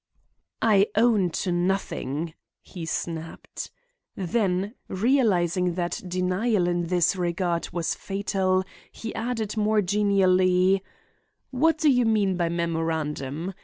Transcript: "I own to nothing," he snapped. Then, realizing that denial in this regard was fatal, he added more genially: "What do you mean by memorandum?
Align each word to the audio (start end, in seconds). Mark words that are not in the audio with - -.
"I 0.63 0.87
own 0.95 1.29
to 1.45 1.51
nothing," 1.51 2.33
he 2.63 2.87
snapped. 2.87 3.69
Then, 4.15 4.73
realizing 4.87 5.75
that 5.75 6.01
denial 6.07 6.67
in 6.67 6.87
this 6.87 7.15
regard 7.15 7.69
was 7.69 7.93
fatal, 7.93 8.63
he 8.91 9.13
added 9.13 9.55
more 9.57 9.83
genially: 9.83 10.81
"What 11.51 11.77
do 11.77 11.91
you 11.91 12.05
mean 12.05 12.35
by 12.35 12.49
memorandum? 12.49 13.53